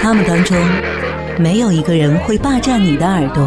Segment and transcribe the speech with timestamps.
[0.00, 0.56] 他们当中
[1.38, 3.46] 没有一个人会霸占你的耳朵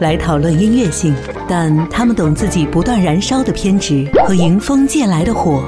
[0.00, 1.14] 来讨论音乐性，
[1.48, 5.64] 但他们懂自己不断燃烧的偏执和迎风借来的火。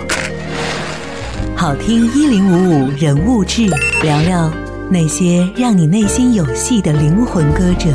[1.57, 3.67] 好听一零五五人物志，
[4.03, 4.51] 聊聊
[4.89, 7.89] 那些让你内心有戏的灵魂歌者。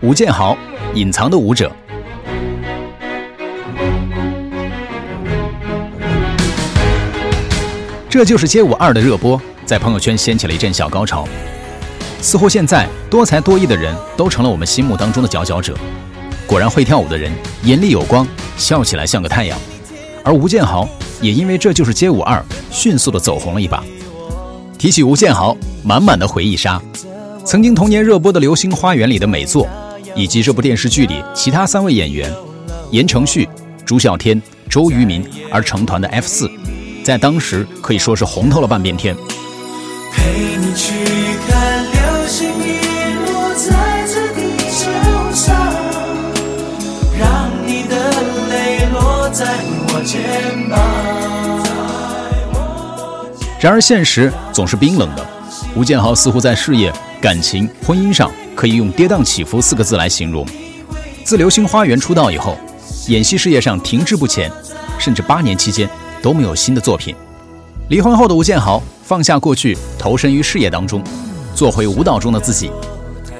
[0.00, 0.56] 吴建豪，
[0.94, 1.70] 隐藏的舞者。
[8.10, 11.28] 这就是街舞二的热播，在朋友圈掀起了一阵小高潮。
[12.22, 15.76] 似乎现在多才多艺的人都成了我们心目当中的佼佼者。
[16.46, 17.30] 果然会跳舞的人
[17.64, 18.26] 眼里有光，
[18.56, 19.58] 笑起来像个太阳。
[20.24, 20.88] 而吴建豪
[21.20, 23.84] 也因为这就是街舞二，迅速的走红了一把。
[24.78, 26.80] 提起吴建豪，满满的回忆杀。
[27.44, 29.68] 曾经童年热播的《流星花园》里的美作，
[30.16, 32.32] 以及这部电视剧里其他三位演员
[32.90, 33.46] 言承旭、
[33.84, 35.22] 朱孝天、周渝民
[35.52, 36.50] 而成团的 F 四。
[37.08, 39.16] 在当时可以说是红透了半边天。
[40.12, 40.92] 陪你去
[41.48, 44.90] 看流星雨落在这地球
[45.32, 45.56] 上，
[47.18, 47.96] 让你的
[48.50, 49.46] 泪落在
[49.88, 50.20] 我肩
[50.68, 50.78] 膀。
[53.58, 55.26] 然而现实总是冰冷的，
[55.74, 60.46] 吴建豪似乎在事业、感情、婚姻上可以用跌宕起伏四个字来形容。
[61.24, 62.58] 自《流星花园》出道以后，
[63.06, 64.52] 演戏事业上停滞不前，
[64.98, 65.88] 甚至八年期间。
[66.22, 67.14] 都没有新的作品。
[67.88, 71.02] 离婚后的吴建豪放下过去，投身于事业当中，
[71.54, 72.70] 做回舞蹈中的自己。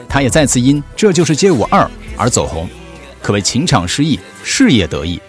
[0.09, 1.83] 他也再次因《这就是街舞二》
[2.17, 2.67] 而走红，
[3.21, 5.21] 可谓情场失意，事业得意。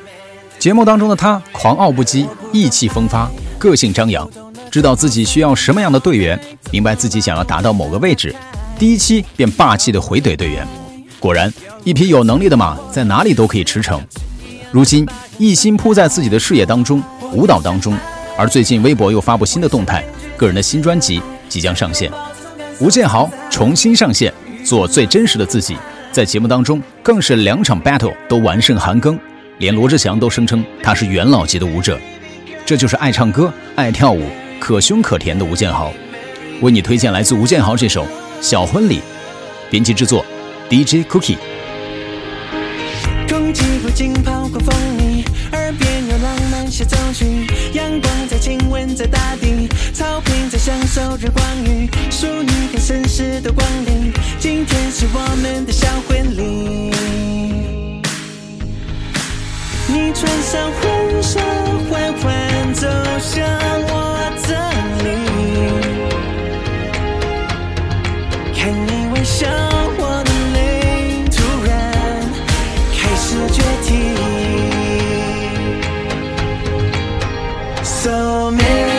[0.58, 4.30] 节目当中的他狂傲不羁，意气风发，个性张扬，
[4.72, 6.40] 知道自己需要什么样的队员，
[6.72, 8.34] 明白自己想要达到某个位置，
[8.78, 10.66] 第一期便霸气的回怼队员。
[11.20, 11.54] 果然，
[11.84, 14.00] 一匹有能力的马在哪里都可以驰骋。
[14.72, 15.06] 如今
[15.38, 17.04] 一心扑在自己的事业当中。
[17.32, 17.96] 舞蹈当中，
[18.38, 20.04] 而最近微博又发布新的动态，
[20.36, 22.12] 个人的新专辑即将上线。
[22.80, 25.78] 吴建豪重新上线，做最真实的自己，
[26.12, 29.18] 在节目当中更是两场 battle 都完胜韩庚，
[29.60, 32.00] 连罗志祥都声称他是元老级的舞者。
[32.66, 34.24] 这就是爱唱歌、爱跳舞、
[34.60, 35.92] 可凶可甜的吴建豪。
[36.62, 38.04] 为你推荐来自吴建豪这首
[38.42, 38.98] 《小婚礼》，
[39.70, 40.26] 编辑制作
[40.70, 41.38] DJ Cookie。
[43.40, 45.24] 空气不浸泡过风里，
[45.54, 56.19] 耳边有浪漫小奏曲，阳光在亲吻着大地，草坪在享受着光浴淑女跟绅士的光临，今天是我们的小会。
[78.00, 78.99] so many